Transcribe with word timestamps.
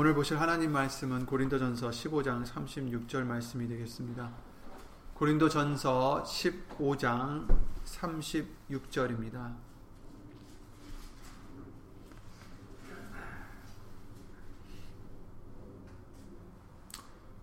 오늘 0.00 0.14
보실 0.14 0.38
하나님 0.38 0.70
말씀은 0.70 1.26
고린도전서 1.26 1.90
15장 1.90 2.46
36절 2.46 3.24
말씀이 3.24 3.66
되겠습니다. 3.66 4.30
고린도전서 5.14 6.22
15장 6.22 7.48
36절입니다. 7.84 9.56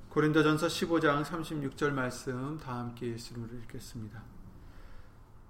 고린도전서 0.08 0.68
15장 0.68 1.26
36절 1.26 1.92
말씀 1.92 2.58
다 2.58 2.78
함께 2.78 3.08
예수로 3.08 3.48
읽겠습니다. 3.64 4.24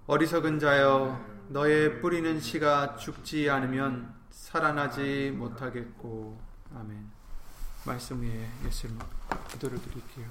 어리석은 0.08 0.58
자여 0.58 1.24
너의 1.50 2.02
뿌리는 2.02 2.40
씨가 2.40 2.96
죽지 2.96 3.48
않으면 3.52 4.12
살아나지 4.32 5.30
못하겠고 5.38 6.55
아멘. 6.76 7.10
말씀 7.86 8.22
위에 8.22 8.49
예수 8.66 8.88
이름 8.88 8.99
기도를 9.49 9.81
드릴게요. 9.81 10.30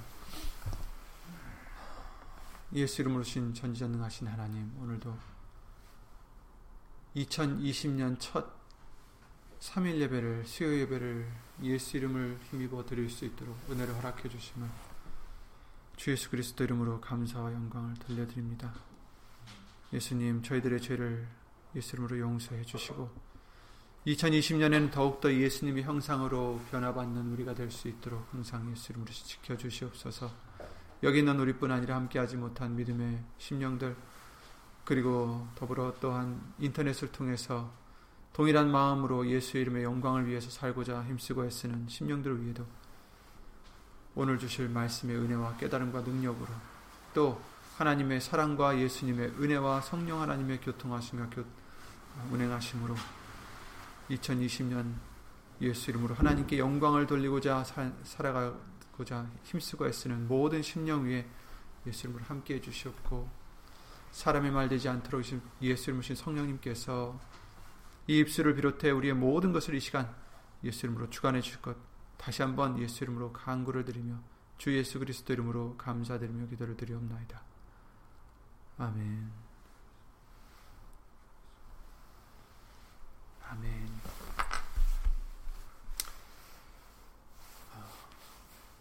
예수 2.73 3.01
이름으로 3.01 3.23
신 3.23 3.51
전지전능하신 3.53 4.27
하나님 4.27 4.71
오늘도 4.79 5.17
2020년 7.15 8.17
첫 8.19 8.53
3일 9.59 9.99
예배를 10.01 10.45
수요 10.45 10.77
예배를 10.81 11.31
예수 11.63 11.97
이름을 11.97 12.37
힘입어 12.51 12.85
드릴 12.85 13.09
수 13.09 13.25
있도록 13.25 13.57
은혜를 13.69 13.95
허락해 13.95 14.29
주심을 14.29 14.69
주 15.95 16.11
예수 16.11 16.29
그리스도 16.29 16.63
이름으로 16.63 17.01
감사와 17.01 17.53
영광을 17.53 17.95
돌려드립니다. 17.95 18.71
예수님 19.93 20.43
저희들의 20.43 20.81
죄를 20.81 21.27
예수 21.75 21.95
이름으로 21.95 22.19
용서해 22.19 22.63
주시고 22.65 23.34
2020년에는 24.05 24.91
더욱더 24.91 25.33
예수님의 25.33 25.83
형상으로 25.83 26.61
변화받는 26.69 27.31
우리가 27.33 27.55
될 27.55 27.71
수 27.71 27.87
있도록 27.87 28.27
항상 28.31 28.69
예수 28.71 28.91
이름으로 28.91 29.11
지켜주시옵소서. 29.11 30.31
여기 31.03 31.19
있는 31.19 31.39
우리뿐 31.39 31.71
아니라 31.71 31.95
함께하지 31.95 32.37
못한 32.37 32.75
믿음의 32.75 33.23
심령들 33.39 33.95
그리고 34.85 35.47
더불어 35.55 35.95
또한 35.99 36.39
인터넷을 36.59 37.11
통해서 37.11 37.71
동일한 38.33 38.69
마음으로 38.69 39.27
예수의 39.27 39.63
이름의 39.63 39.83
영광을 39.83 40.27
위해서 40.27 40.51
살고자 40.51 41.03
힘쓰고 41.05 41.45
애쓰는 41.45 41.87
심령들을 41.87 42.43
위해도 42.43 42.65
오늘 44.13 44.37
주실 44.37 44.69
말씀의 44.69 45.17
은혜와 45.17 45.57
깨달음과 45.57 46.01
능력으로 46.01 46.47
또 47.13 47.41
하나님의 47.77 48.21
사랑과 48.21 48.77
예수님의 48.79 49.29
은혜와 49.39 49.81
성령 49.81 50.21
하나님의 50.21 50.61
교통하심과 50.61 51.29
교, 51.31 51.43
운행하심으로 52.31 52.95
2020년 54.09 54.93
예수 55.61 55.89
이름으로 55.89 56.15
하나님께 56.15 56.59
영광을 56.59 57.07
돌리고자 57.07 57.63
사, 57.63 57.91
살아가고자 58.03 59.29
힘쓰고 59.43 59.87
애쓰는 59.87 60.27
모든 60.27 60.61
심령 60.61 61.05
위에 61.05 61.27
예수 61.87 62.07
이름으로 62.07 62.25
함께 62.25 62.55
해주시옵고 62.55 63.29
사람의 64.11 64.51
말 64.51 64.69
되지 64.69 64.89
않도록 64.89 65.23
예수 65.61 65.89
이름으신 65.89 66.15
성령님께서 66.15 67.19
이 68.07 68.19
입술을 68.19 68.55
비롯해 68.55 68.91
우리의 68.91 69.13
모든 69.13 69.51
것을 69.51 69.75
이 69.75 69.79
시간 69.79 70.13
예수 70.63 70.85
이름으로 70.85 71.09
주관해 71.09 71.41
주실 71.41 71.61
것 71.61 71.75
다시 72.17 72.41
한번 72.41 72.79
예수 72.79 73.03
이름으로 73.03 73.33
간구를 73.33 73.85
드리며 73.85 74.19
주 74.57 74.75
예수 74.75 74.99
그리스도 74.99 75.33
이름으로 75.33 75.75
감사드리며 75.77 76.47
기도를 76.47 76.77
드리옵나이다. 76.77 77.43
아멘. 78.77 79.31
아멘. 83.49 83.94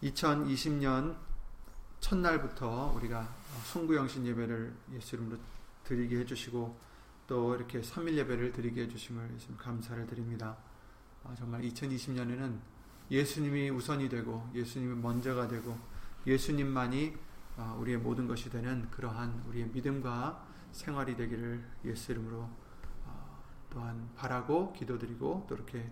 2020년 0.05 1.17
첫날부터 2.01 2.93
우리가 2.97 3.35
송구영신 3.65 4.27
예배를 4.27 4.75
예수 4.93 5.17
이름으로 5.17 5.39
드리게 5.85 6.19
해주시고 6.19 6.79
또 7.27 7.55
이렇게 7.55 7.81
3일 7.81 8.15
예배를 8.17 8.53
드리게 8.53 8.83
해주심을 8.83 9.35
예수님 9.35 9.57
감사를 9.57 10.07
드립니다. 10.07 10.57
정말 11.39 11.63
2020년에는 11.63 12.59
예수님이 13.11 13.71
우선이 13.71 14.11
되고 14.11 14.47
예수님이 14.55 14.95
먼저가 15.01 15.49
되고 15.49 15.79
예수님만이 16.27 17.17
우리의 17.79 17.99
모든 17.99 18.27
것이 18.27 18.51
되는 18.51 18.91
그러한 18.91 19.45
우리의 19.49 19.69
믿음과 19.69 20.47
생활이 20.73 21.17
되기를 21.17 21.65
예수 21.87 22.13
이름으로 22.13 22.49
또한 23.71 24.11
바라고 24.15 24.73
기도드리고 24.75 25.47
또 25.49 25.55
이렇게 25.55 25.91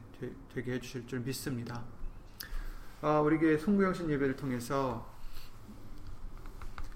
되게 0.52 0.74
해주실 0.74 1.06
줄 1.06 1.20
믿습니다. 1.20 1.82
우리 3.02 3.38
교회 3.38 3.58
송구영신 3.58 4.08
예배를 4.10 4.36
통해서 4.36 5.10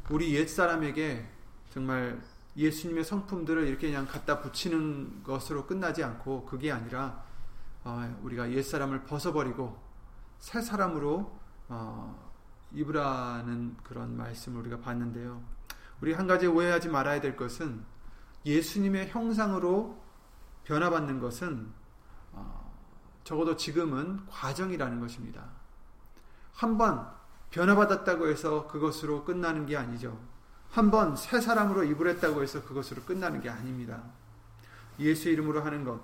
우리 0.08 0.36
옛 0.36 0.46
사람에게 0.46 1.28
정말 1.70 2.22
예수님의 2.56 3.02
성품들을 3.02 3.66
이렇게 3.66 3.88
그냥 3.88 4.06
갖다 4.06 4.40
붙이는 4.40 5.24
것으로 5.24 5.66
끝나지 5.66 6.04
않고 6.04 6.46
그게 6.46 6.70
아니라 6.70 7.24
우리가 8.22 8.52
옛 8.52 8.62
사람을 8.62 9.02
벗어버리고 9.02 9.76
새 10.38 10.62
사람으로 10.62 11.40
입으라는 12.72 13.76
그런 13.82 14.16
말씀을 14.16 14.60
우리가 14.60 14.78
봤는데요. 14.78 15.42
우리 16.00 16.12
한 16.12 16.28
가지 16.28 16.46
오해하지 16.46 16.88
말아야 16.88 17.20
될 17.20 17.36
것은 17.36 17.84
예수님의 18.44 19.08
형상으로 19.08 20.00
변화받는 20.62 21.18
것은 21.18 21.72
적어도 23.24 23.56
지금은 23.56 24.24
과정이라는 24.26 25.00
것입니다. 25.00 25.65
한 26.56 26.76
번 26.78 27.06
변화받았다고 27.50 28.28
해서 28.28 28.66
그것으로 28.66 29.24
끝나는 29.24 29.66
게 29.66 29.76
아니죠. 29.76 30.18
한 30.70 30.90
번 30.90 31.16
새 31.16 31.40
사람으로 31.40 31.84
입을했다고 31.84 32.42
해서 32.42 32.62
그것으로 32.64 33.02
끝나는 33.02 33.40
게 33.40 33.48
아닙니다. 33.48 34.02
예수 34.98 35.28
이름으로 35.28 35.62
하는 35.62 35.84
것, 35.84 36.00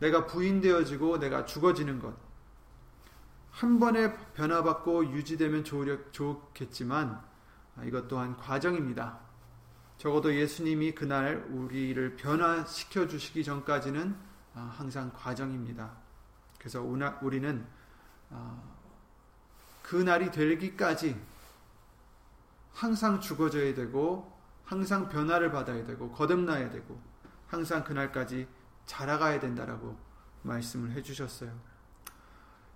내가 0.00 0.26
부인되어지고 0.26 1.18
내가 1.18 1.44
죽어지는 1.44 1.98
것, 2.00 2.14
한 3.50 3.78
번에 3.78 4.12
변화받고 4.34 5.12
유지되면 5.12 5.64
좋겠지만 6.10 7.22
이것 7.84 8.08
또한 8.08 8.36
과정입니다. 8.36 9.18
적어도 9.98 10.34
예수님이 10.34 10.94
그날 10.94 11.46
우리를 11.50 12.16
변화시켜 12.16 13.06
주시기 13.06 13.44
전까지는 13.44 14.16
항상 14.54 15.12
과정입니다. 15.14 15.90
그래서 16.58 16.82
우리는 16.82 17.66
그 19.82 19.96
날이 19.96 20.30
되기까지 20.30 21.20
항상 22.72 23.20
죽어져야 23.20 23.74
되고 23.74 24.32
항상 24.64 25.08
변화를 25.08 25.50
받아야 25.50 25.84
되고 25.84 26.10
거듭나야 26.10 26.70
되고 26.70 27.00
항상 27.46 27.84
그날까지 27.84 28.48
자라가야 28.86 29.40
된다라고 29.40 29.96
말씀을 30.42 30.92
해주셨어요. 30.92 31.52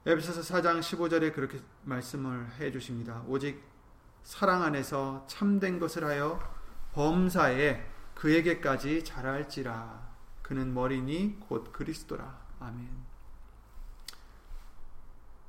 에베소서 0.05 0.43
4장 0.55 0.81
15절에 0.81 1.34
그렇게 1.34 1.61
말씀을 1.84 2.49
해주십니다. 2.61 3.25
오직 3.27 3.62
사랑 4.23 4.62
안에서 4.62 5.25
참된 5.27 5.78
것을 5.78 6.05
하여 6.05 6.38
범사에 6.93 7.84
그에게까지 8.15 9.05
자랄지라 9.05 10.06
그는 10.43 10.73
머리니 10.73 11.41
곧 11.41 11.73
그리스도라 11.73 12.38
아멘. 12.61 13.06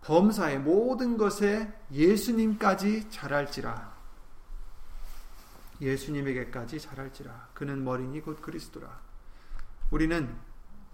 범사의 0.08 0.60
모든 0.60 1.18
것에 1.18 1.70
예수님까지 1.92 3.10
자랄지라. 3.10 3.94
예수님에게까지 5.82 6.80
자랄지라. 6.80 7.50
그는 7.54 7.84
머리니 7.84 8.22
곧 8.22 8.42
그리스도라. 8.42 9.02
우리는 9.92 10.34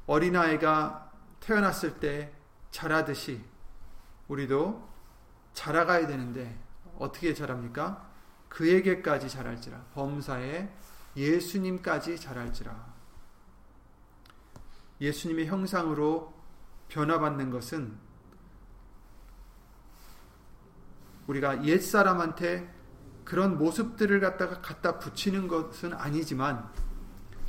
어린아이가 0.07 1.12
태어났을 1.41 2.00
때 2.00 2.34
자라듯이 2.72 3.40
우리도 4.30 4.89
자라가야 5.54 6.07
되는데 6.07 6.60
어떻게 6.98 7.36
자랍니까? 7.36 8.10
그에게까지 8.50 9.30
자랄지라. 9.30 9.80
범사에 9.94 10.74
예수님까지 11.15 12.19
자랄지라. 12.19 12.94
예수님의 15.01 15.45
형상으로 15.45 16.33
변화받는 16.88 17.51
것은 17.51 18.02
우리가 21.28 21.64
옛 21.66 21.80
사람한테 21.80 22.74
그런 23.24 23.58
모습들을 23.58 24.20
갖다가 24.20 24.62
갖다 24.62 25.00
붙이는 25.00 25.48
것은 25.48 25.94
아니지만 25.94 26.70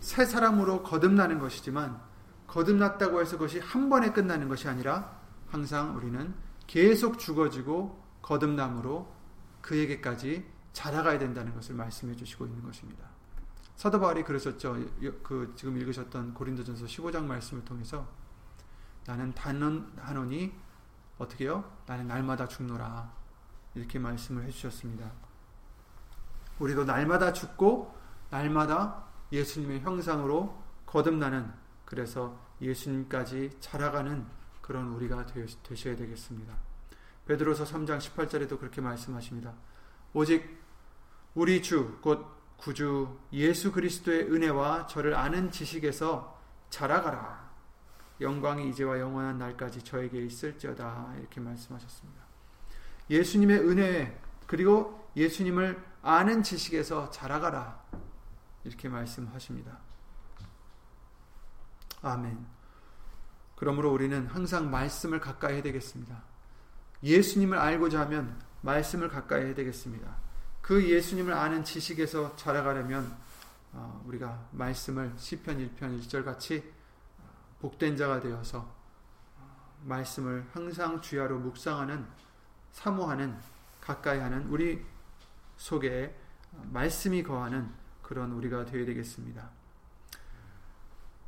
새 0.00 0.24
사람으로 0.24 0.82
거듭나는 0.82 1.38
것이지만 1.38 2.00
거듭났다고 2.46 3.20
해서 3.20 3.36
그것이 3.36 3.58
한 3.58 3.88
번에 3.88 4.12
끝나는 4.12 4.48
것이 4.48 4.68
아니라 4.68 5.18
항상 5.48 5.96
우리는 5.96 6.34
계속 6.66 7.18
죽어지고 7.18 8.02
거듭남으로 8.22 9.12
그에게까지 9.60 10.46
자라가야 10.72 11.18
된다는 11.18 11.54
것을 11.54 11.74
말씀해 11.74 12.14
주시고 12.16 12.46
있는 12.46 12.62
것입니다. 12.62 13.04
사도 13.76 13.98
바울이 13.98 14.22
그러셨죠. 14.22 14.76
그 15.22 15.52
지금 15.56 15.76
읽으셨던 15.78 16.34
고린도전서 16.34 16.86
15장 16.86 17.24
말씀을 17.24 17.64
통해서 17.64 18.06
나는 19.06 19.34
단언하노니 19.34 20.52
어떻게요? 21.18 21.64
나는 21.86 22.06
날마다 22.06 22.46
죽노라. 22.46 23.23
이렇게 23.74 23.98
말씀을 23.98 24.44
해주셨습니다. 24.44 25.10
우리도 26.58 26.84
날마다 26.84 27.32
죽고 27.32 27.94
날마다 28.30 29.04
예수님의 29.32 29.80
형상으로 29.80 30.62
거듭나는 30.86 31.52
그래서 31.84 32.38
예수님까지 32.60 33.56
자라가는 33.60 34.26
그런 34.60 34.88
우리가 34.88 35.26
되셔야 35.62 35.96
되겠습니다. 35.96 36.54
베드로서 37.26 37.64
3장 37.64 37.98
18절에도 37.98 38.58
그렇게 38.58 38.80
말씀하십니다. 38.80 39.52
오직 40.12 40.62
우리 41.34 41.62
주 41.62 41.98
곧 42.00 42.34
구주 42.56 43.18
예수 43.32 43.72
그리스도의 43.72 44.32
은혜와 44.32 44.86
저를 44.86 45.14
아는 45.14 45.50
지식에서 45.50 46.40
자라가라. 46.70 47.52
영광이 48.20 48.70
이제와 48.70 49.00
영원한 49.00 49.38
날까지 49.38 49.82
저에게 49.82 50.24
있을지어다. 50.24 51.14
이렇게 51.18 51.40
말씀하셨습니다. 51.40 52.23
예수님의 53.10 53.58
은혜 53.60 54.20
그리고 54.46 55.08
예수님을 55.16 55.82
아는 56.02 56.42
지식에서 56.42 57.10
자라가라. 57.10 57.82
이렇게 58.64 58.88
말씀하십니다. 58.88 59.78
아멘. 62.02 62.46
그러므로 63.56 63.92
우리는 63.92 64.26
항상 64.26 64.70
말씀을 64.70 65.20
가까이 65.20 65.54
해야 65.54 65.62
되겠습니다. 65.62 66.22
예수님을 67.02 67.58
알고자 67.58 68.00
하면 68.02 68.38
말씀을 68.62 69.08
가까이 69.08 69.46
해야 69.46 69.54
되겠습니다. 69.54 70.16
그 70.60 70.88
예수님을 70.88 71.32
아는 71.32 71.64
지식에서 71.64 72.36
자라가려면 72.36 73.16
어, 73.72 74.02
우리가 74.06 74.48
말씀을 74.52 75.12
시편 75.16 75.58
1편 75.58 76.00
1절 76.00 76.24
같이 76.24 76.72
복된 77.60 77.96
자가 77.96 78.20
되어서 78.20 78.72
어, 79.36 79.78
말씀을 79.82 80.46
항상 80.52 81.00
주야로 81.00 81.38
묵상하는 81.38 82.06
사모하는 82.74 83.38
가까이 83.80 84.18
하는 84.18 84.48
우리 84.48 84.84
속에 85.56 86.14
말씀이 86.50 87.22
거하는 87.22 87.72
그런 88.02 88.32
우리가 88.32 88.64
되어야 88.64 88.84
되겠습니다. 88.84 89.48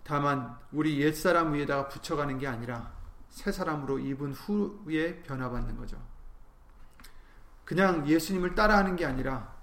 다만 0.03 0.59
우리 0.73 1.01
옛 1.01 1.13
사람 1.13 1.55
위에다가 1.55 1.89
붙여가는 1.89 2.39
게 2.39 2.47
아니라 2.47 2.93
새 3.31 3.53
사람으로 3.53 4.01
입은 4.01 4.33
후에 4.33 5.23
변화받는 5.23 5.77
거죠. 5.77 6.01
그냥 7.65 8.07
예수님을 8.09 8.55
따라하는 8.55 8.97
게 8.97 9.07
아니라 9.07 9.55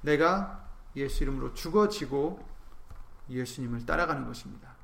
내가 0.00 0.68
예수 0.96 1.22
이름으로 1.22 1.52
죽어지고 1.54 2.46
예수님을 3.28 3.86
따라가는 3.86 4.26
것입니다. 4.26 4.74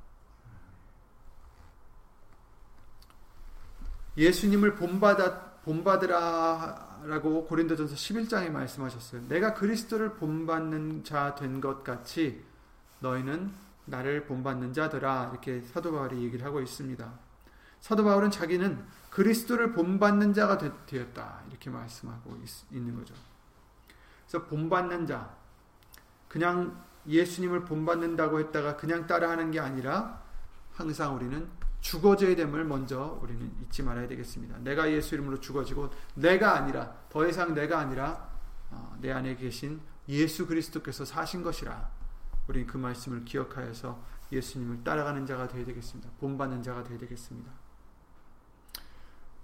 예수님을 4.17 4.77
본받아, 4.77 5.46
본받으라라고 5.67 7.47
고린도전서 7.47 7.95
11장에 7.97 8.51
말씀하셨어요. 8.51 9.23
내가 9.29 9.53
그리스도를 9.55 10.15
본받는 10.15 11.03
자 11.05 11.35
된 11.35 11.61
것 11.61 11.83
같이 11.83 12.45
너희는 13.01 13.53
나를 13.87 14.27
본받는 14.27 14.73
자들아 14.73 15.31
이렇게 15.33 15.61
사도 15.63 15.93
바울이 15.93 16.23
얘기를 16.25 16.45
하고 16.47 16.61
있습니다. 16.61 17.13
사도 17.81 18.05
바울은 18.05 18.31
자기는 18.31 18.85
그리스도를 19.11 19.73
본받는 19.73 20.35
자가 20.35 20.59
되었다 20.87 21.43
이렇게 21.51 21.71
말씀하고 21.71 22.37
있, 22.71 22.81
는 22.81 22.95
거죠. 22.97 23.15
그래서 24.27 24.47
본받는 24.47 25.07
자 25.07 25.35
그냥 26.29 26.85
예수님을 27.07 27.65
본받는다고 27.65 28.41
했다가 28.41 28.77
그냥 28.77 29.07
따라하는 29.07 29.51
게 29.53 29.61
아니라 29.61 30.21
항상 30.75 31.15
우리는 31.15 31.49
죽어져야 31.87 32.35
됨을 32.35 32.65
먼저 32.65 33.17
우리는 33.23 33.55
잊지 33.63 33.85
말아야 33.85 34.09
되겠습니다. 34.09 34.59
내가 34.59 34.91
예수 34.91 35.15
이름으로 35.15 35.39
죽어지고 35.39 35.91
내가 36.17 36.57
아니라 36.57 36.93
더 37.09 37.25
이상 37.29 37.55
내가 37.55 37.79
아니라 37.79 38.29
어, 38.71 38.97
내 39.01 39.13
안에 39.13 39.37
계신 39.37 39.81
예수 40.09 40.49
그리스도께서 40.49 41.05
사신 41.05 41.45
것이라 41.45 41.89
우리는 42.49 42.67
그 42.67 42.77
말씀을 42.77 43.25
기억하여서 43.25 44.03
예수님을 44.33 44.83
따라가는 44.83 45.27
자가 45.27 45.47
되어야 45.47 45.65
되겠습니다. 45.65 46.11
본받는 46.19 46.65
자가 46.65 46.83
되어야 46.83 46.99
되겠습니다. 46.99 47.53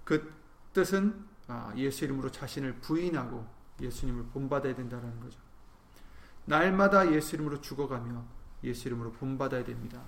그 0.03 0.33
뜻은 0.73 1.25
아, 1.47 1.71
예수 1.77 2.03
이름으로 2.03 2.29
자신을 2.29 2.81
부인하고 2.81 3.47
예수님을 3.79 4.25
본받아야 4.33 4.75
된다는 4.75 5.17
거죠. 5.21 5.39
날마다 6.43 7.09
예수 7.13 7.35
이름으로 7.35 7.61
죽어가며 7.61 8.25
예수 8.65 8.89
이름으로 8.89 9.13
본받아야 9.13 9.63
됩니다. 9.63 10.03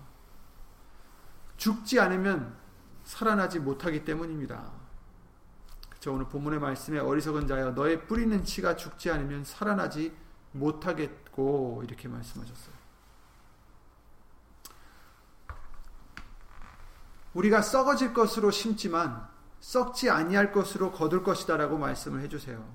죽지 1.58 2.00
않으면 2.00 2.56
살아나지 3.04 3.60
못하기 3.60 4.04
때문입니다. 4.04 4.72
그렇죠? 5.90 6.14
오늘 6.14 6.28
본문의 6.28 6.60
말씀에 6.60 7.00
어리석은 7.00 7.48
자여 7.48 7.72
너의 7.72 8.08
뿌리는 8.08 8.44
치가 8.44 8.76
죽지 8.76 9.12
않으면 9.12 9.44
살아나지 9.44 10.16
못하겠고 10.52 11.84
이렇게 11.86 12.08
말씀하셨어요. 12.08 12.76
우리가 17.34 17.62
썩어질 17.62 18.14
것으로 18.14 18.50
심지만 18.52 19.28
썩지 19.60 20.10
아니할 20.10 20.52
것으로 20.52 20.92
거둘 20.92 21.24
것이다라고 21.24 21.78
말씀을 21.78 22.22
해주세요. 22.22 22.66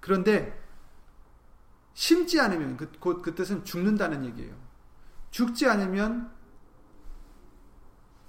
그런데 0.00 0.62
심지 1.92 2.40
않으면 2.40 2.76
그, 2.76 2.90
곧 2.98 3.22
그 3.22 3.34
뜻은 3.34 3.64
죽는다는 3.64 4.24
얘기예요. 4.26 4.54
죽지 5.30 5.68
않으면 5.68 6.32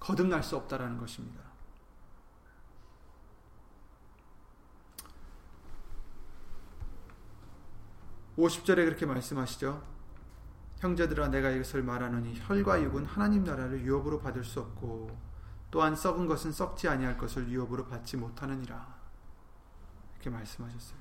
거듭날 0.05 0.43
수 0.43 0.55
없다라는 0.55 0.99
것입니다. 0.99 1.41
오십절에 8.37 8.85
그렇게 8.85 9.07
말씀하시죠. 9.07 9.83
형제들아 10.77 11.29
내가 11.29 11.49
이것을 11.49 11.81
말하노니 11.81 12.39
혈과 12.39 12.83
육은 12.83 13.05
하나님 13.05 13.43
나라를 13.43 13.81
유업으로 13.81 14.19
받을 14.19 14.43
수 14.43 14.59
없고 14.59 15.17
또한 15.71 15.95
썩은 15.95 16.27
것은 16.27 16.51
썩지 16.51 16.87
아니할 16.87 17.17
것을 17.17 17.49
유업으로 17.49 17.87
받지 17.87 18.15
못하느니라. 18.15 18.95
이렇게 20.13 20.29
말씀하셨어요. 20.29 20.99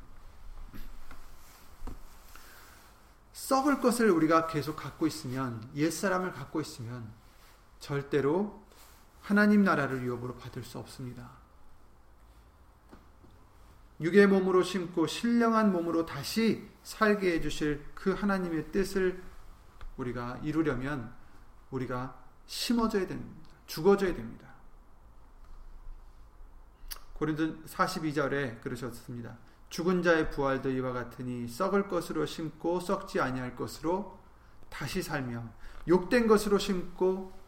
썩을 3.34 3.82
것을 3.82 4.08
우리가 4.10 4.46
계속 4.46 4.76
갖고 4.76 5.06
있으면 5.06 5.68
옛사람을 5.74 6.32
갖고 6.32 6.62
있으면 6.62 7.12
절대로 7.80 8.63
하나님 9.24 9.64
나라를 9.64 10.02
유업으로 10.02 10.34
받을 10.36 10.62
수 10.62 10.78
없습니다. 10.78 11.30
육의 13.98 14.26
몸으로 14.26 14.62
심고 14.62 15.06
신령한 15.06 15.72
몸으로 15.72 16.04
다시 16.04 16.68
살게 16.82 17.32
해주실 17.32 17.86
그 17.94 18.12
하나님의 18.12 18.70
뜻을 18.70 19.22
우리가 19.96 20.40
이루려면 20.42 21.14
우리가 21.70 22.22
심어져야 22.44 23.06
됩니다. 23.06 23.48
죽어져야 23.66 24.14
됩니다. 24.14 24.46
고린도 27.14 27.62
42절에 27.64 28.60
그러셨습니다. 28.60 29.38
죽은 29.70 30.02
자의 30.02 30.30
부활도 30.30 30.70
이와 30.70 30.92
같으니 30.92 31.48
썩을 31.48 31.88
것으로 31.88 32.26
심고 32.26 32.80
썩지 32.80 33.20
아니할 33.22 33.56
것으로 33.56 34.20
다시 34.68 35.00
살며 35.00 35.48
욕된 35.88 36.26
것으로 36.26 36.58
심고 36.58 37.43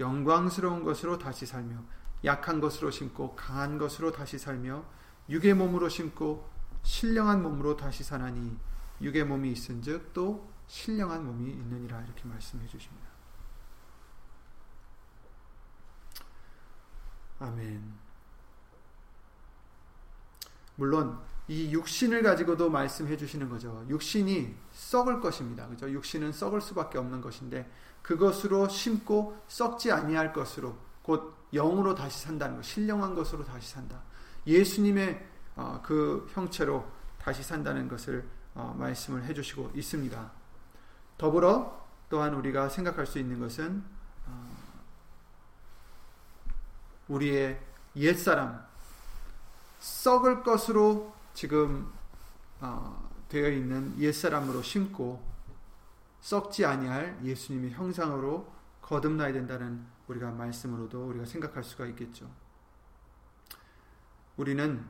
영광스러운 0.00 0.82
것으로 0.82 1.18
다시 1.18 1.46
살며 1.46 1.76
약한 2.24 2.60
것으로 2.60 2.90
심고 2.90 3.36
강한 3.36 3.78
것으로 3.78 4.10
다시 4.10 4.38
살며 4.38 4.84
육의 5.28 5.54
몸으로 5.54 5.88
심고 5.88 6.48
신령한 6.82 7.42
몸으로 7.42 7.76
다시 7.76 8.02
사나니 8.02 8.58
육의 9.00 9.24
몸이 9.24 9.52
있은즉 9.52 10.12
또 10.12 10.50
신령한 10.66 11.24
몸이 11.24 11.50
있느니라 11.50 12.00
이렇게 12.02 12.24
말씀해 12.26 12.66
주십니다. 12.66 13.08
아멘. 17.38 17.98
물론 20.76 21.18
이 21.50 21.72
육신을 21.72 22.22
가지고도 22.22 22.70
말씀해 22.70 23.16
주시는 23.16 23.48
거죠. 23.48 23.84
육신이 23.88 24.54
썩을 24.70 25.18
것입니다. 25.18 25.66
그죠? 25.66 25.90
육신은 25.90 26.30
썩을 26.30 26.60
수밖에 26.60 26.96
없는 26.96 27.20
것인데 27.20 27.68
그것으로 28.02 28.68
심고 28.68 29.36
썩지 29.48 29.90
아니할 29.90 30.32
것으로 30.32 30.78
곧 31.02 31.34
영으로 31.52 31.96
다시 31.96 32.20
산다는 32.20 32.54
것, 32.54 32.62
신령한 32.64 33.16
것으로 33.16 33.44
다시 33.44 33.68
산다. 33.68 34.00
예수님의 34.46 35.26
어, 35.56 35.80
그 35.84 36.24
형체로 36.32 36.88
다시 37.18 37.42
산다는 37.42 37.88
것을 37.88 38.24
어, 38.54 38.72
말씀을 38.78 39.24
해주시고 39.24 39.72
있습니다. 39.74 40.30
더불어 41.18 41.84
또한 42.08 42.32
우리가 42.32 42.68
생각할 42.68 43.08
수 43.08 43.18
있는 43.18 43.40
것은 43.40 43.82
어, 44.28 44.56
우리의 47.08 47.60
옛 47.96 48.14
사람, 48.14 48.64
썩을 49.80 50.44
것으로 50.44 51.18
지금 51.34 51.92
어, 52.60 53.10
되어 53.28 53.48
있는 53.50 53.98
옛사람으로 53.98 54.62
심고 54.62 55.22
썩지 56.20 56.64
아니할 56.64 57.18
예수님의 57.24 57.72
형상으로 57.72 58.52
거듭나야 58.82 59.32
된다는 59.32 59.86
우리가 60.08 60.30
말씀으로도 60.32 61.08
우리가 61.08 61.24
생각할 61.24 61.62
수가 61.62 61.86
있겠죠. 61.86 62.30
우리는 64.36 64.84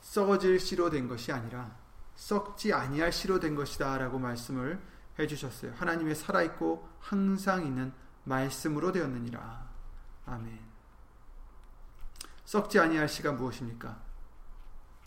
썩어질 0.00 0.60
씨로 0.60 0.90
된 0.90 1.08
것이 1.08 1.32
아니라 1.32 1.76
썩지 2.16 2.72
아니할 2.72 3.12
씨로 3.12 3.40
된 3.40 3.54
것이다라고 3.54 4.18
말씀을 4.18 4.80
해 5.18 5.26
주셨어요. 5.26 5.72
하나님의 5.76 6.14
살아 6.14 6.42
있고 6.42 6.88
항상 7.00 7.64
있는 7.64 7.92
말씀으로 8.24 8.92
되었느니라. 8.92 9.68
아멘. 10.26 10.58
썩지 12.44 12.78
아니할 12.78 13.08
씨가 13.08 13.32
무엇입니까? 13.32 14.00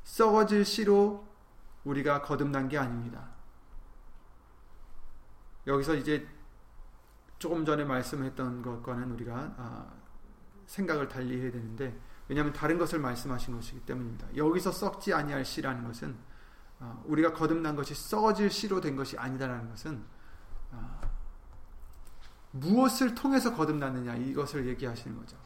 썩어질 0.08 0.64
씨로 0.64 1.28
우리가 1.84 2.22
거듭난 2.22 2.70
게 2.70 2.78
아닙니다. 2.78 3.28
여기서 5.68 5.96
이제 5.96 6.26
조금 7.40 7.66
전에 7.66 7.84
말씀했던 7.84 8.62
것과는 8.62 9.12
우리가 9.12 9.54
아, 9.58 9.94
생각을 10.66 11.10
달리 11.10 11.42
해야 11.42 11.52
되는데 11.52 12.00
왜냐하면 12.30 12.54
다른 12.54 12.78
것을 12.78 13.00
말씀하신 13.00 13.54
것이기 13.56 13.82
때문입니다. 13.82 14.36
여기서 14.38 14.72
썩지 14.72 15.14
아니할 15.14 15.44
씨라는 15.44 15.84
것은 15.84 16.16
아, 16.80 17.02
우리가 17.04 17.34
거듭난 17.34 17.76
것이 17.76 17.94
썩어질 17.94 18.50
씨로 18.50 18.80
된 18.80 18.96
것이 18.96 19.18
아니다라는 19.18 19.70
것은 19.70 20.02
아, 20.72 21.02
무엇을 22.52 23.14
통해서 23.14 23.54
거듭났느냐 23.54 24.16
이것을 24.16 24.68
얘기하시는 24.68 25.18
거죠. 25.18 25.38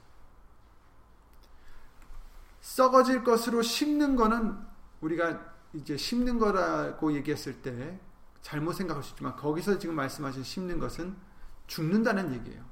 썩어질 2.62 3.24
것으로 3.24 3.62
심는 3.62 4.16
거는 4.16 4.58
우리가 5.02 5.40
이제 5.74 5.98
심는 5.98 6.40
거라고 6.40 7.14
얘기했을 7.14 7.62
때 7.62 8.00
잘못 8.42 8.74
생각할 8.74 9.04
수 9.04 9.12
있지만 9.12 9.36
거기서 9.36 9.78
지금 9.80 9.96
말씀하신 9.96 10.44
심는 10.44 10.80
것은 10.80 11.16
죽는다는 11.68 12.34
얘기예요. 12.34 12.64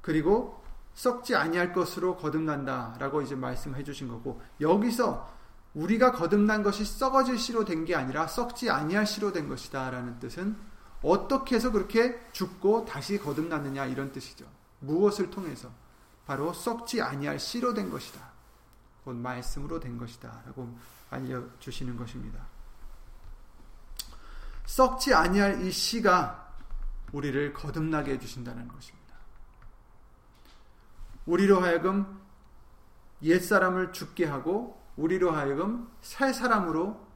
그리고 0.00 0.60
썩지 0.94 1.36
아니할 1.36 1.72
것으로 1.72 2.16
거듭난다라고 2.16 3.22
이제 3.22 3.34
말씀해 3.34 3.84
주신 3.84 4.08
거고 4.08 4.40
여기서 4.60 5.30
우리가 5.74 6.12
거듭난 6.12 6.62
것이 6.62 6.84
썩어질 6.84 7.38
씨로 7.38 7.64
된 7.64 7.84
게 7.84 7.94
아니라 7.94 8.26
썩지 8.26 8.70
아니할 8.70 9.06
씨로 9.06 9.32
된 9.32 9.48
것이다라는 9.48 10.18
뜻은 10.18 10.56
어떻게 11.02 11.56
해서 11.56 11.70
그렇게 11.70 12.20
죽고 12.32 12.84
다시 12.86 13.18
거듭났느냐 13.18 13.86
이런 13.86 14.10
뜻이죠. 14.10 14.46
무엇을 14.80 15.30
통해서 15.30 15.70
바로 16.30 16.52
썩지 16.52 17.02
아니할 17.02 17.40
씨로 17.40 17.74
된 17.74 17.90
것이다. 17.90 18.20
곧 19.02 19.16
말씀으로 19.16 19.80
된 19.80 19.98
것이다 19.98 20.42
라고 20.46 20.78
알려 21.10 21.42
주시는 21.58 21.96
것입니다. 21.96 22.46
썩지 24.64 25.12
아니할 25.12 25.60
이 25.62 25.72
씨가 25.72 26.54
우리를 27.10 27.52
거듭나게 27.52 28.12
해 28.12 28.18
주신다는 28.20 28.68
것입니다. 28.68 29.16
우리로 31.26 31.62
하여금 31.62 32.22
옛사람을 33.22 33.92
죽게 33.92 34.26
하고 34.26 34.80
우리로 34.94 35.32
하여금 35.32 35.90
새 36.00 36.32
사람으로 36.32 37.08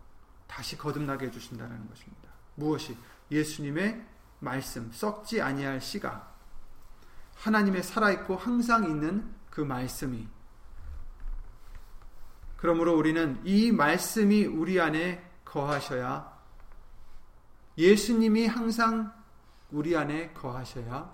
다시 0.49 0.77
거듭나게 0.77 1.27
해 1.27 1.31
주신다는 1.31 1.89
것입니다. 1.89 2.31
무엇이 2.57 2.99
예수님의 3.31 4.05
말씀 4.41 4.91
썩지 4.91 5.41
아니할 5.41 5.81
씨가 5.81 6.34
하나님의 7.37 7.83
살아 7.83 8.11
있고 8.11 8.37
항상 8.37 8.85
있는 8.85 9.35
그 9.51 9.61
말씀이 9.61 10.29
그러므로 12.57 12.97
우리는 12.97 13.41
이 13.45 13.73
말씀이 13.73 14.47
우리 14.47 14.81
안에 14.81 15.23
거하셔야 15.45 16.33
예수님이 17.77 18.47
항상 18.47 19.13
우리 19.71 19.97
안에 19.97 20.33
거하셔야 20.33 21.13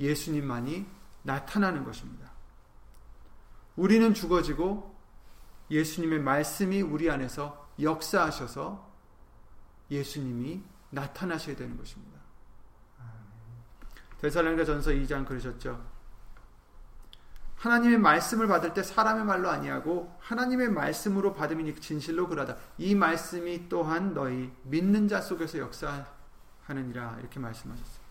예수님만이 0.00 0.86
나타나는 1.22 1.84
것입니다. 1.84 2.30
우리는 3.76 4.14
죽어지고 4.14 4.94
예수님의 5.70 6.20
말씀이 6.20 6.82
우리 6.82 7.10
안에서 7.10 7.70
역사하셔서 7.80 8.92
예수님이 9.90 10.62
나타나셔야 10.90 11.56
되는 11.56 11.76
것입니다. 11.76 12.11
대살로니가 14.22 14.64
전서 14.64 14.92
2장 14.92 15.26
그러셨죠. 15.26 15.84
하나님의 17.56 17.98
말씀을 17.98 18.48
받을 18.48 18.72
때 18.72 18.82
사람의 18.82 19.24
말로 19.24 19.50
아니하고 19.50 20.16
하나님의 20.20 20.70
말씀으로 20.70 21.32
받음이니 21.32 21.76
진실로 21.76 22.28
그러다. 22.28 22.56
이 22.78 22.94
말씀이 22.94 23.68
또한 23.68 24.14
너희 24.14 24.50
믿는 24.64 25.08
자 25.08 25.20
속에서 25.20 25.58
역사하느니라 25.58 27.18
이렇게 27.20 27.38
말씀하셨어요. 27.38 28.02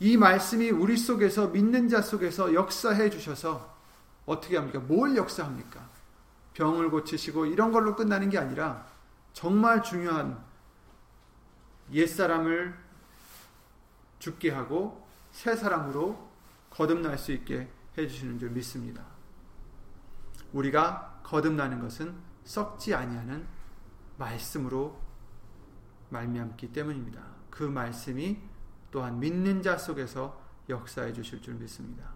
이 0.00 0.16
말씀이 0.16 0.70
우리 0.70 0.96
속에서 0.96 1.48
믿는 1.48 1.88
자 1.88 2.00
속에서 2.00 2.54
역사해 2.54 3.10
주셔서 3.10 3.76
어떻게 4.26 4.56
합니까? 4.56 4.78
뭘 4.80 5.16
역사합니까? 5.16 5.88
병을 6.54 6.90
고치시고 6.90 7.46
이런 7.46 7.72
걸로 7.72 7.94
끝나는 7.94 8.30
게 8.30 8.38
아니라 8.38 8.86
정말 9.32 9.82
중요한 9.82 10.44
옛사람을 11.92 12.87
죽게 14.18 14.50
하고 14.50 15.06
새 15.30 15.54
사람으로 15.54 16.28
거듭날 16.70 17.18
수 17.18 17.32
있게 17.32 17.70
해주시는 17.96 18.38
줄 18.38 18.50
믿습니다. 18.50 19.04
우리가 20.52 21.20
거듭나는 21.24 21.80
것은 21.80 22.14
썩지 22.44 22.94
아니하는 22.94 23.46
말씀으로 24.16 24.98
말미암기 26.10 26.72
때문입니다. 26.72 27.22
그 27.50 27.62
말씀이 27.64 28.38
또한 28.90 29.20
믿는 29.20 29.62
자 29.62 29.76
속에서 29.76 30.40
역사해 30.68 31.12
주실 31.12 31.42
줄 31.42 31.54
믿습니다. 31.54 32.10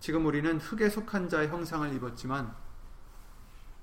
지금 0.00 0.26
우리는 0.26 0.58
흙에 0.58 0.88
속한 0.88 1.28
자의 1.28 1.48
형상을 1.48 1.92
입었지만 1.94 2.54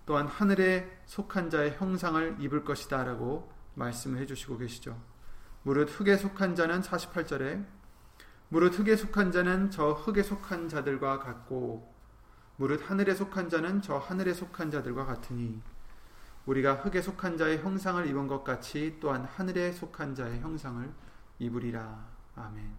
또한 0.05 0.27
하늘에 0.27 1.01
속한 1.05 1.49
자의 1.49 1.75
형상을 1.77 2.37
입을 2.39 2.63
것이다 2.63 3.03
라고 3.03 3.51
말씀을 3.73 4.19
해주시고 4.21 4.57
계시죠. 4.57 5.14
무릇 5.65 5.89
흙에 5.89 6.15
속한 6.15 6.53
자는 6.53 6.81
48절에 6.81 7.65
무릇 8.49 8.77
흙에 8.77 8.95
속한 8.95 9.31
자는 9.31 9.71
저 9.71 9.93
흙에 9.93 10.21
속한 10.21 10.69
자들과 10.69 11.17
같고 11.17 11.91
무릇 12.57 12.87
하늘에 12.87 13.15
속한 13.15 13.49
자는 13.49 13.81
저 13.81 13.97
하늘에 13.97 14.31
속한 14.31 14.69
자들과 14.69 15.05
같으니 15.05 15.59
우리가 16.45 16.75
흙에 16.75 17.01
속한 17.01 17.39
자의 17.39 17.57
형상을 17.57 18.05
입은 18.05 18.27
것 18.27 18.43
같이 18.43 18.99
또한 19.01 19.25
하늘에 19.25 19.71
속한 19.71 20.13
자의 20.13 20.39
형상을 20.39 20.87
입으리라. 21.39 22.05
아멘. 22.35 22.71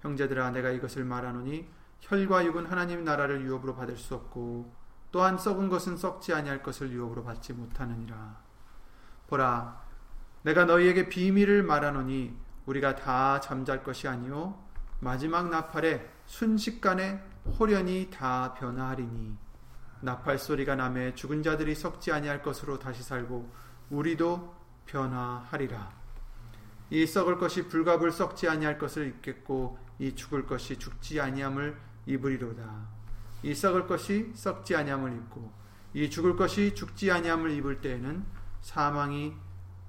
형제들아 0.00 0.50
내가 0.52 0.70
이것을 0.70 1.04
말하노니 1.04 1.68
혈과 2.00 2.46
육은 2.46 2.64
하나님 2.64 3.04
나라를 3.04 3.42
유업으로 3.42 3.74
받을 3.74 3.98
수 3.98 4.14
없고 4.14 4.72
또한 5.10 5.36
썩은 5.36 5.68
것은 5.68 5.98
썩지 5.98 6.32
아니할 6.32 6.62
것을 6.62 6.90
유업으로 6.90 7.22
받지 7.22 7.52
못하느니라. 7.52 8.40
보라 9.26 9.81
내가 10.42 10.64
너희에게 10.64 11.08
비밀을 11.08 11.62
말하노니 11.62 12.34
우리가 12.66 12.96
다 12.96 13.40
잠잘 13.40 13.82
것이 13.82 14.08
아니요 14.08 14.58
마지막 15.00 15.48
나팔에 15.50 16.08
순식간에 16.26 17.22
호련히 17.58 18.08
다 18.10 18.54
변화하리니 18.54 19.36
나팔 20.00 20.38
소리가 20.38 20.74
남에 20.74 21.14
죽은 21.14 21.42
자들이 21.42 21.74
썩지 21.74 22.12
아니할 22.12 22.42
것으로 22.42 22.78
다시 22.78 23.02
살고 23.02 23.50
우리도 23.90 24.54
변화하리라. 24.86 25.92
이 26.90 27.06
썩을 27.06 27.38
것이 27.38 27.68
불갑을 27.68 28.10
썩지 28.10 28.48
아니할 28.48 28.78
것을 28.78 29.06
입겠고 29.08 29.78
이 29.98 30.14
죽을 30.14 30.46
것이 30.46 30.78
죽지 30.78 31.20
아니함을 31.20 31.76
입으리로다. 32.06 32.88
이 33.44 33.54
썩을 33.54 33.86
것이 33.86 34.32
썩지 34.34 34.74
아니함을 34.76 35.12
입고 35.12 35.52
이 35.94 36.10
죽을 36.10 36.36
것이 36.36 36.74
죽지 36.74 37.10
아니함을 37.10 37.50
입을 37.52 37.80
때에는 37.80 38.24
사망이 38.60 39.34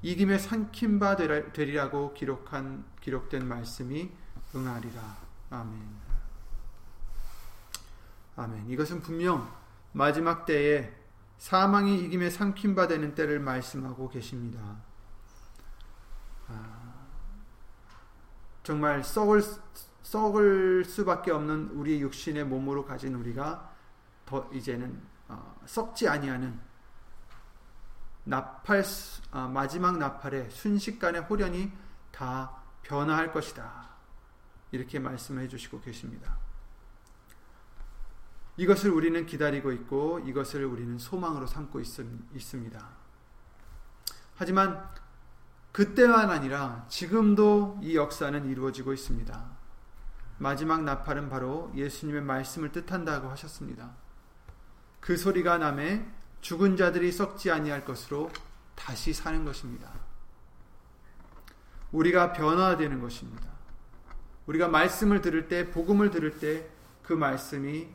이김에 0.04 0.38
삼킨 0.38 1.00
바 1.00 1.16
되리라고 1.16 2.14
기록한 2.14 2.84
기록된 3.00 3.48
말씀이 3.48 4.12
응하리라. 4.54 5.18
아멘. 5.50 5.82
아멘. 8.36 8.70
이것은 8.70 9.02
분명 9.02 9.50
마지막 9.94 10.46
때에 10.46 10.94
사망이 11.38 12.04
이김에 12.04 12.30
삼킨 12.30 12.76
바 12.76 12.88
되는 12.88 13.16
때를 13.16 13.40
말씀하고 13.40 14.10
계십니다. 14.10 14.60
아, 16.50 17.08
정말 18.64 19.04
썩을 19.06 19.42
썩을 20.02 20.84
수밖에 20.84 21.32
없는 21.32 21.70
우리 21.76 22.02
육신의 22.02 22.44
몸으로 22.44 22.86
가진 22.86 23.16
우리가 23.16 23.74
더 24.26 24.50
이제는 24.52 25.02
어, 25.30 25.62
썩지 25.66 26.10
아니하는 26.10 26.60
나팔 28.26 28.84
아, 29.32 29.48
마지막 29.48 29.98
나팔에 29.98 30.50
순식간에 30.50 31.20
호련이 31.20 31.72
다 32.12 32.64
변화할 32.84 33.32
것이다. 33.32 33.90
이렇게 34.72 35.00
말씀해 35.00 35.48
주시고 35.48 35.82
계십니다. 35.82 36.38
이것을 38.58 38.92
우리는 38.92 39.26
기다리고 39.26 39.72
있고 39.72 40.20
이것을 40.20 40.66
우리는 40.66 40.98
소망으로 40.98 41.48
삼고 41.48 41.80
있, 41.80 41.88
있습니다. 42.34 42.90
하지만 44.36 44.88
그때만 45.72 46.30
아니라 46.30 46.86
지금도 46.88 47.80
이 47.82 47.96
역사는 47.96 48.48
이루어지고 48.50 48.94
있습니다. 48.94 49.64
마지막 50.38 50.84
나팔은 50.84 51.30
바로 51.30 51.72
예수님의 51.76 52.22
말씀을 52.22 52.72
뜻한다고 52.72 53.30
하셨습니다. 53.30 53.96
그 55.00 55.18
소리가 55.18 55.58
남에 55.58 56.06
죽은 56.44 56.78
자들이 56.78 57.12
썩지 57.12 57.50
아니할 57.50 57.84
것으로 57.84 58.30
다시 58.76 59.14
사는 59.14 59.44
것입니다. 59.44 59.92
우리가 61.92 62.34
변화되는 62.34 63.02
것입니다. 63.02 63.50
우리가 64.46 64.68
말씀을 64.68 65.22
들을 65.22 65.48
때, 65.48 65.72
복음을 65.72 66.12
들을 66.12 66.38
때 66.38 66.72
그 67.04 67.14
말씀이 67.14 67.88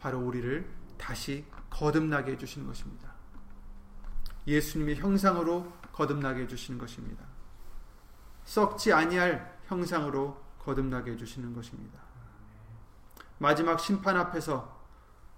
바로 0.00 0.18
우리를 0.20 0.68
다시 0.98 1.44
거듭나게 1.70 2.32
해주시는 2.32 2.66
것입니다. 2.66 3.12
예수님의 4.46 4.96
형상으로 4.96 5.72
거듭나게 5.92 6.42
해주시는 6.42 6.78
것입니다. 6.78 7.24
썩지 8.44 8.92
아니할 8.92 9.60
형상으로 9.66 10.42
거듭나게 10.60 11.12
해주시는 11.12 11.54
것입니다. 11.54 12.00
마지막 13.38 13.78
심판 13.78 14.16
앞에서 14.16 14.75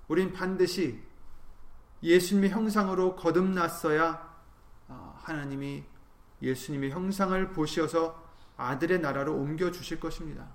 우린 0.09 0.33
반드시 0.33 1.01
예수님의 2.03 2.51
형상으로 2.51 3.17
거듭났어야 3.17 4.29
아, 4.89 5.15
하나님이 5.23 5.85
예수님의 6.41 6.91
형상을 6.91 7.53
보시어서 7.53 8.27
아들의 8.57 9.01
나라로 9.01 9.35
옮겨 9.35 9.71
주실 9.71 10.01
것입니다. 10.01 10.47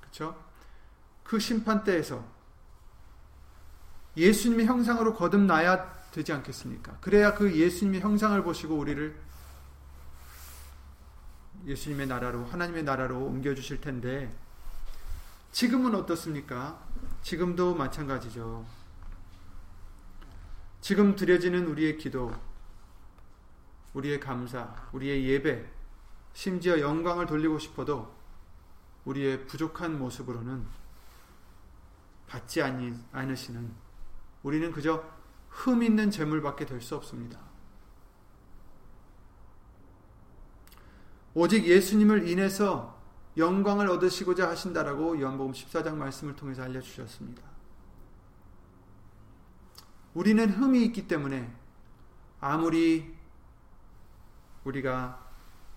그렇죠? 0.00 0.42
그 1.24 1.38
심판 1.38 1.84
때에서 1.84 2.24
예수님의 4.16 4.66
형상으로 4.66 5.14
거듭나야 5.14 5.98
되지 6.10 6.32
않겠습니까? 6.32 6.98
그래야 7.00 7.34
그 7.34 7.54
예수님의 7.54 8.00
형상을 8.00 8.42
보시고 8.42 8.76
우리를 8.76 9.14
예수님의 11.66 12.06
나라로 12.06 12.46
하나님의 12.46 12.84
나라로 12.84 13.24
옮겨 13.24 13.54
주실 13.54 13.80
텐데 13.80 14.34
지금은 15.52 15.94
어떻습니까? 15.94 16.80
지금도 17.22 17.74
마찬가지죠. 17.74 18.64
지금 20.80 21.14
드려지는 21.16 21.66
우리의 21.66 21.98
기도, 21.98 22.32
우리의 23.94 24.20
감사, 24.20 24.74
우리의 24.92 25.24
예배, 25.26 25.66
심지어 26.32 26.80
영광을 26.80 27.26
돌리고 27.26 27.58
싶어도 27.58 28.14
우리의 29.04 29.46
부족한 29.46 29.98
모습으로는 29.98 30.66
받지 32.26 32.62
않으시는 32.62 33.72
우리는 34.42 34.70
그저 34.70 35.04
흠 35.48 35.82
있는 35.82 36.10
재물밖에 36.10 36.66
될 36.66 36.80
수 36.80 36.94
없습니다. 36.96 37.40
오직 41.34 41.66
예수님을 41.66 42.28
인해서 42.28 42.97
영광을 43.38 43.88
얻으시고자 43.88 44.50
하신다라고 44.50 45.20
요한복음 45.20 45.52
14장 45.52 45.94
말씀을 45.94 46.34
통해서 46.34 46.64
알려주셨습니다. 46.64 47.42
우리는 50.14 50.50
흠이 50.50 50.84
있기 50.86 51.06
때문에 51.06 51.50
아무리 52.40 53.16
우리가 54.64 55.24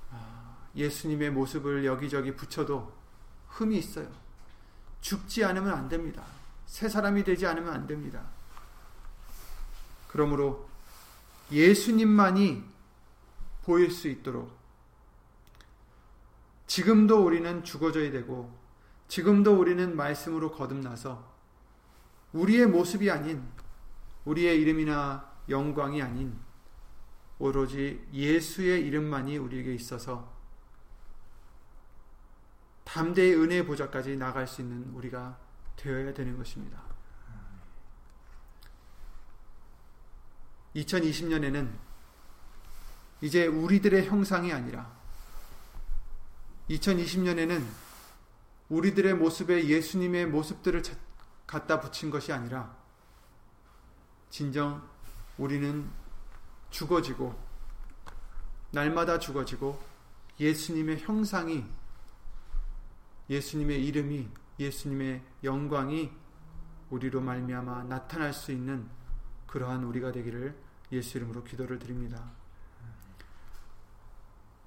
아, 0.09 0.57
예수님의 0.75 1.29
모습을 1.31 1.85
여기저기 1.85 2.35
붙여도 2.35 2.91
흠이 3.49 3.77
있어요. 3.77 4.09
죽지 5.01 5.45
않으면 5.45 5.71
안 5.71 5.87
됩니다. 5.87 6.23
새 6.65 6.89
사람이 6.89 7.23
되지 7.23 7.45
않으면 7.45 7.71
안 7.71 7.85
됩니다. 7.85 8.23
그러므로 10.07 10.67
예수님만이 11.51 12.63
보일 13.63 13.91
수 13.91 14.07
있도록 14.07 14.60
지금도 16.71 17.25
우리는 17.25 17.65
죽어져야 17.65 18.11
되고 18.11 18.57
지금도 19.09 19.59
우리는 19.59 19.93
말씀으로 19.93 20.53
거듭나서 20.53 21.29
우리의 22.31 22.65
모습이 22.67 23.11
아닌 23.11 23.46
우리의 24.24 24.61
이름이나 24.61 25.33
영광이 25.50 26.01
아닌 26.01 26.39
오로지 27.39 28.07
예수의 28.13 28.87
이름만이 28.87 29.35
우리에게 29.35 29.74
있어서 29.74 30.33
담대의 32.85 33.35
은혜의 33.35 33.65
보좌까지 33.65 34.15
나갈 34.15 34.48
수 34.48 34.61
있는 34.61 34.93
우리가 34.93 35.37
되어야 35.75 36.13
되는 36.13 36.37
것입니다. 36.37 36.81
2020년에는 40.77 41.69
이제 43.19 43.46
우리들의 43.46 44.05
형상이 44.05 44.53
아니라 44.53 45.00
2020년에는 46.72 47.66
우리들의 48.70 49.16
모습에 49.16 49.68
예수님의 49.68 50.27
모습들을 50.27 50.84
갖다 51.46 51.79
붙인 51.81 52.10
것이 52.10 52.31
아니라 52.31 52.75
진정 54.29 54.81
우리는 55.38 55.90
죽어지고 56.70 57.38
날마다 58.72 59.20
죽어지고 59.20 59.81
예수님의 60.40 61.00
형상이 61.00 61.66
예수님의 63.29 63.86
이름이 63.86 64.29
예수님의 64.60 65.22
영광이 65.44 66.12
우리로 66.90 67.22
말미암아 67.22 67.84
나타날 67.84 68.34
수 68.34 68.51
있는 68.51 68.88
그러한 69.48 69.84
우리가 69.84 70.12
되기를 70.12 70.55
예수 70.92 71.18
이름으로 71.18 71.44
기도를 71.44 71.79
드립니다. 71.79 72.31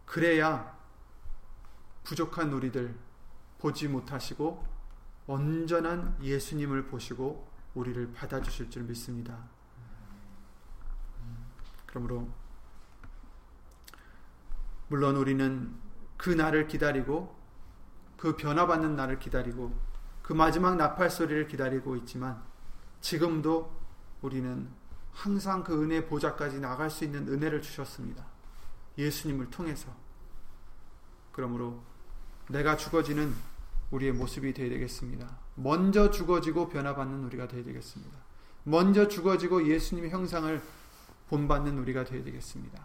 그래야 0.05 0.84
부족한 2.05 2.53
우리들 2.53 2.95
보지 3.59 3.89
못하시고 3.89 4.65
온전한 5.27 6.17
예수님을 6.23 6.87
보시고 6.87 7.51
우리를 7.75 8.13
받아주실 8.13 8.71
줄 8.71 8.85
믿습니다. 8.85 9.39
그러므로 11.87 12.29
물론 14.89 15.17
우리는 15.17 15.75
그 16.17 16.31
날을 16.31 16.69
기다리고 16.69 17.35
그 18.17 18.37
변화받는 18.37 18.97
날을 18.97 19.19
기다리고 19.19 19.75
그 20.23 20.33
마지막 20.33 20.77
나팔 20.77 21.11
소리를 21.11 21.47
기다리고 21.49 21.97
있지만 21.97 22.43
지금도 23.01 23.75
우리는 24.23 24.69
항상 25.13 25.63
그 25.63 25.83
은혜 25.83 26.07
보좌까지 26.07 26.61
나갈 26.61 26.91
수 26.91 27.05
있는 27.05 27.29
은혜를 27.29 27.63
주셨습니다. 27.63 28.25
예수님을 28.99 29.51
통해서. 29.51 29.95
그러므로 31.33 31.83
내가 32.49 32.77
죽어지는 32.77 33.35
우리의 33.91 34.13
모습이 34.13 34.53
되어야 34.53 34.71
되겠습니다. 34.71 35.39
먼저 35.55 36.11
죽어지고 36.11 36.69
변화받는 36.69 37.25
우리가 37.25 37.49
되어야 37.49 37.65
되겠습니다. 37.65 38.19
먼저 38.65 39.09
죽어지고 39.09 39.69
예수님의 39.69 40.11
형상을 40.11 40.63
본받는 41.29 41.79
우리가 41.79 42.05
되어야 42.05 42.25
되겠습니다. 42.25 42.83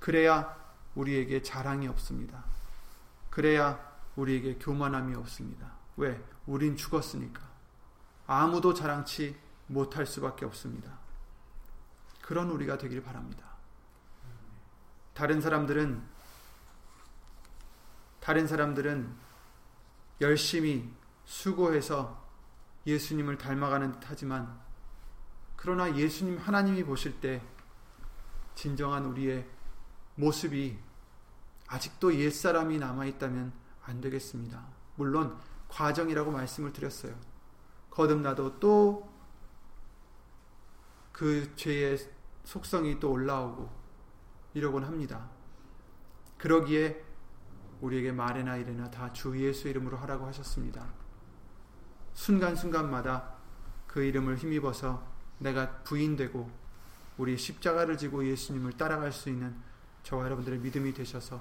그래야 0.00 0.56
우리에게 0.94 1.42
자랑이 1.42 1.88
없습니다. 1.88 2.44
그래야 3.30 3.92
우리에게 4.16 4.56
교만함이 4.56 5.14
없습니다. 5.16 5.72
왜? 5.96 6.22
우린 6.46 6.76
죽었으니까. 6.76 7.42
아무도 8.26 8.74
자랑치 8.74 9.36
못할 9.66 10.06
수밖에 10.06 10.44
없습니다. 10.44 10.98
그런 12.22 12.50
우리가 12.50 12.78
되길 12.78 13.02
바랍니다. 13.02 13.44
다른 15.14 15.40
사람들은 15.40 16.13
다른 18.24 18.46
사람들은 18.46 19.14
열심히 20.22 20.90
수고해서 21.26 22.24
예수님을 22.86 23.36
닮아가는 23.36 23.92
듯 23.92 24.00
하지만 24.06 24.58
그러나 25.56 25.94
예수님 25.94 26.38
하나님이 26.38 26.84
보실 26.84 27.20
때 27.20 27.42
진정한 28.54 29.04
우리의 29.04 29.46
모습이 30.14 30.78
아직도 31.66 32.14
옛사람이 32.14 32.78
남아있다면 32.78 33.52
안 33.82 34.00
되겠습니다. 34.00 34.66
물론 34.96 35.38
과정이라고 35.68 36.30
말씀을 36.30 36.72
드렸어요. 36.72 37.14
거듭나도 37.90 38.58
또 38.58 39.14
그 41.14 41.54
죄의 41.54 41.96
속성이 42.42 42.98
또 42.98 43.12
올라오고 43.12 43.70
이러곤 44.52 44.84
합니다. 44.84 45.30
그러기에 46.38 47.04
우리에게 47.84 48.12
말이나 48.12 48.56
이래나 48.56 48.90
다 48.90 49.12
주 49.12 49.38
예수 49.38 49.68
이름으로 49.68 49.96
하라고 49.98 50.26
하셨습니다. 50.26 50.86
순간순간마다 52.14 53.34
그 53.86 54.02
이름을 54.02 54.36
힘입어서 54.36 55.06
내가 55.38 55.70
부인되고 55.82 56.50
우리 57.18 57.36
십자가를 57.36 57.96
지고 57.98 58.26
예수님을 58.26 58.72
따라갈 58.72 59.12
수 59.12 59.28
있는 59.28 59.54
저와 60.02 60.24
여러분들의 60.24 60.58
믿음이 60.60 60.94
되셔서 60.94 61.40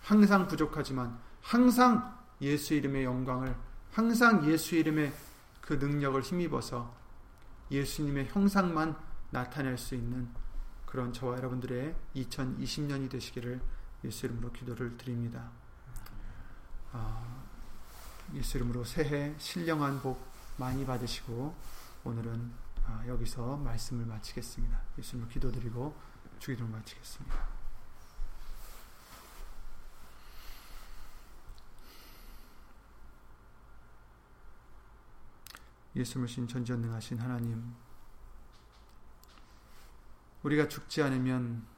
항상 0.00 0.46
부족하지만 0.46 1.18
항상 1.40 2.18
예수 2.40 2.74
이름의 2.74 3.04
영광을 3.04 3.54
항상 3.90 4.48
예수 4.50 4.76
이름의 4.76 5.12
그 5.60 5.74
능력을 5.74 6.20
힘입어서 6.22 6.94
예수님의 7.70 8.28
형상만 8.28 8.96
나타낼 9.30 9.76
수 9.78 9.94
있는 9.94 10.28
그런 10.86 11.12
저와 11.12 11.36
여러분들의 11.38 11.94
2020년이 12.16 13.10
되시기를 13.10 13.60
예수 14.04 14.26
이름으로 14.26 14.52
기도를 14.52 14.96
드립니다. 14.96 15.50
아, 16.92 17.44
예수 18.34 18.56
이름으로 18.58 18.84
새해 18.84 19.34
신령한 19.38 20.00
복 20.02 20.24
많이 20.56 20.84
받으시고 20.84 21.54
오늘은 22.04 22.52
아, 22.84 23.04
여기서 23.06 23.56
말씀을 23.58 24.04
마치겠습니다. 24.06 24.80
예수님을 24.98 25.28
기도드리고 25.30 25.94
주기도를 26.38 26.70
마치겠습니다. 26.72 27.62
예수를 35.94 36.26
신 36.26 36.48
전지전능하신 36.48 37.18
하나님 37.18 37.74
우리가 40.42 40.66
죽지 40.66 41.02
않으면 41.02 41.71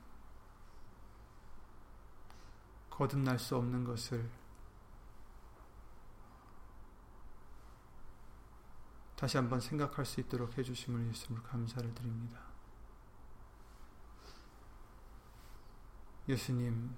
거듭날 2.94 3.40
수 3.40 3.56
없는 3.56 3.82
것을 3.82 4.30
다시 9.16 9.36
한번 9.36 9.60
생각할 9.60 10.04
수 10.04 10.20
있도록 10.20 10.56
해주심을 10.56 11.08
예수님을 11.08 11.42
감사를 11.42 11.92
드립니다. 11.94 12.40
예수님, 16.28 16.96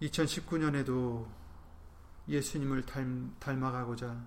(2019년에도) 0.00 1.28
예수님을 2.28 2.86
닮아가고자 3.40 4.24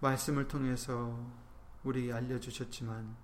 말씀을 0.00 0.46
통해서 0.46 1.47
우리에게 1.88 2.12
알려주셨지만 2.12 3.16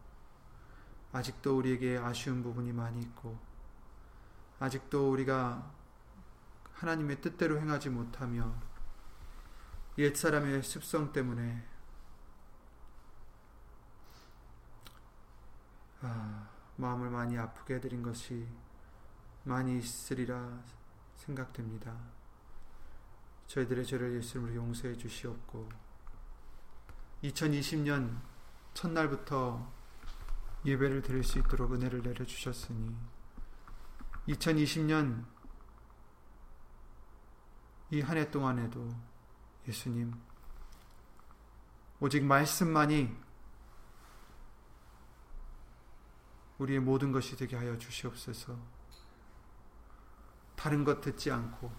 아직도 1.12 1.57
우리에게 1.59 1.98
아쉬운 1.98 2.42
부분이 2.42 2.72
많이 2.72 3.00
있고 3.00 3.38
아직도 4.59 5.12
우리가 5.12 5.70
하나님의 6.72 7.20
뜻대로 7.20 7.61
행하지 7.61 7.90
못하며 7.90 8.55
옛사람의 9.96 10.62
습성 10.62 11.12
때문에 11.12 11.64
아, 16.03 16.48
마음을 16.77 17.09
많이 17.11 17.38
아프게 17.38 17.77
해드린 17.77 18.03
것이 18.03 18.46
많이 19.44 19.79
있으리라 19.79 20.62
생각됩니다. 21.16 21.96
저희들의 23.46 23.87
죄를 23.87 24.16
예수님으로 24.16 24.55
용서해 24.57 24.96
주시옵고 24.96 25.68
2020년 27.22 28.20
첫날부터 28.75 29.73
예배를 30.65 31.03
드릴 31.03 31.25
수 31.25 31.39
있도록 31.39 31.73
은혜를 31.73 32.03
내려주셨으니 32.03 32.97
2020년 34.29 35.25
이 37.91 38.01
한 38.01 38.17
해 38.17 38.31
동안에도 38.31 38.89
예수님 39.69 40.13
오직 42.01 42.25
말씀만이 42.25 43.15
우리의 46.59 46.81
모든 46.81 47.13
것이 47.13 47.37
되게 47.37 47.57
하여 47.57 47.77
주시옵소서. 47.79 48.57
다른 50.57 50.85
것 50.85 51.01
듣지 51.01 51.31
않고 51.31 51.71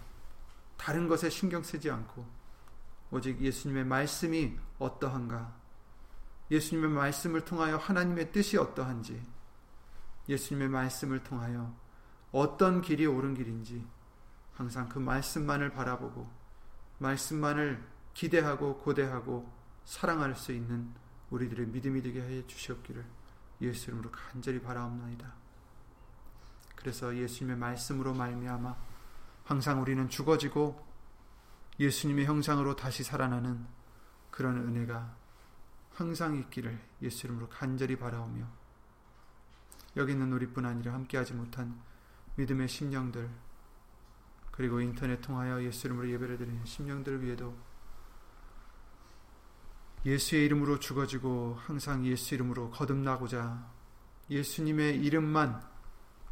다른 0.76 1.08
것에 1.08 1.28
신경 1.30 1.62
쓰지 1.62 1.90
않고 1.90 2.26
오직 3.10 3.40
예수님의 3.40 3.84
말씀이 3.84 4.56
어떠한가 4.78 5.65
예수님의 6.50 6.90
말씀을 6.90 7.44
통하여 7.44 7.76
하나님의 7.76 8.32
뜻이 8.32 8.56
어떠한지 8.56 9.20
예수님의 10.28 10.68
말씀을 10.68 11.22
통하여 11.22 11.74
어떤 12.32 12.80
길이 12.80 13.06
옳은 13.06 13.34
길인지 13.34 13.86
항상 14.54 14.88
그 14.88 14.98
말씀만을 14.98 15.70
바라보고 15.70 16.28
말씀만을 16.98 17.82
기대하고 18.14 18.78
고대하고 18.78 19.50
사랑할 19.84 20.34
수 20.34 20.52
있는 20.52 20.92
우리들의 21.30 21.66
믿음이 21.66 22.02
되게 22.02 22.20
해 22.20 22.46
주시옵기를 22.46 23.04
예수 23.62 23.90
이름으로 23.90 24.10
간절히 24.10 24.60
바라옵나이다. 24.60 25.32
그래서 26.74 27.14
예수님의 27.16 27.56
말씀으로 27.56 28.14
말미암아 28.14 28.76
항상 29.44 29.80
우리는 29.80 30.08
죽어지고 30.08 30.84
예수님의 31.78 32.26
형상으로 32.26 32.76
다시 32.76 33.02
살아나는 33.02 33.66
그런 34.30 34.56
은혜가 34.56 35.14
항상 35.96 36.36
있기를 36.36 36.78
예수 37.00 37.26
이름으로 37.26 37.48
간절히 37.48 37.96
바라오며 37.96 38.46
여기 39.96 40.12
있는 40.12 40.30
우리뿐 40.30 40.66
아니라 40.66 40.92
함께하지 40.92 41.32
못한 41.32 41.80
믿음의 42.34 42.68
심령들 42.68 43.30
그리고 44.50 44.80
인터넷 44.80 45.22
통하여 45.22 45.62
예수 45.62 45.86
이름으로 45.86 46.10
예배를 46.10 46.36
드리는 46.36 46.62
심령들을 46.66 47.22
위해도 47.22 47.56
예수의 50.04 50.44
이름으로 50.44 50.78
죽어지고 50.78 51.56
항상 51.58 52.04
예수 52.04 52.34
이름으로 52.34 52.70
거듭나고자 52.72 53.72
예수님의 54.28 55.02
이름만 55.02 55.66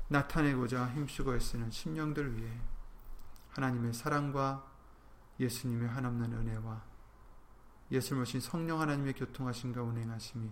나타내고자 0.08 0.90
힘쓰고 0.90 1.36
애쓰는 1.36 1.70
심령들 1.70 2.36
위해 2.36 2.50
하나님의 3.48 3.94
사랑과 3.94 4.70
예수님의 5.40 5.88
한없는 5.88 6.34
은혜와 6.34 6.93
예수를 7.90 8.18
모신 8.20 8.40
성령 8.40 8.80
하나님의 8.80 9.14
교통하심과 9.14 9.82
운행하심이 9.82 10.50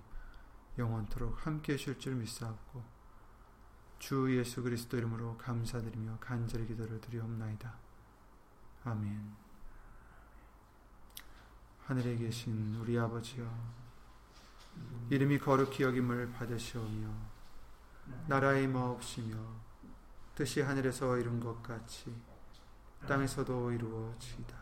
영원토록 0.79 1.47
함께 1.47 1.73
하실 1.75 1.99
줄 1.99 2.15
믿사옵고 2.15 2.83
주 3.99 4.37
예수 4.37 4.63
그리스도 4.63 4.97
이름으로 4.97 5.37
감사드리며 5.39 6.19
간절히 6.21 6.67
기도를 6.67 7.01
드리옵나이다. 7.01 7.73
아멘 8.85 9.35
하늘에 11.87 12.17
계신 12.17 12.77
우리 12.77 12.99
아버지여 12.99 13.49
이름이 15.11 15.39
거룩히 15.39 15.85
여김을 15.85 16.33
받으시오며 16.33 17.09
나라의 18.27 18.67
마옵시며 18.67 19.37
뜻이 20.35 20.63
하늘에서 20.63 21.17
이룬 21.19 21.39
것 21.39 21.63
같이 21.63 22.15
땅에서도 23.07 23.73
이루어지이다. 23.73 24.62